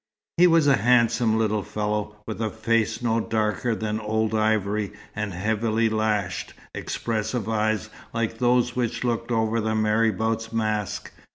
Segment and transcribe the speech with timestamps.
[0.37, 5.31] He was a handsome little fellow, with a face no darker than old ivory, and
[5.31, 11.11] heavily lashed, expressive eyes, like those which looked over the marabout's mask.